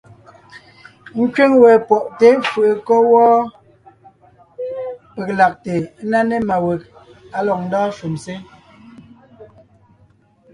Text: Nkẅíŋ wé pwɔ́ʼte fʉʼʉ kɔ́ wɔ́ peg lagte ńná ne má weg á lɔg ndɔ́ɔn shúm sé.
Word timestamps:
Nkẅíŋ 1.21 1.51
wé 1.63 1.71
pwɔ́ʼte 1.87 2.27
fʉʼʉ 2.49 2.71
kɔ́ 2.87 2.99
wɔ́ 3.11 3.29
peg 5.13 5.29
lagte 5.39 5.73
ńná 6.03 6.19
ne 6.29 6.35
má 6.47 6.55
weg 6.65 6.81
á 7.35 7.39
lɔg 7.47 7.59
ndɔ́ɔn 7.67 7.91
shúm 7.97 8.13
sé. 8.23 8.35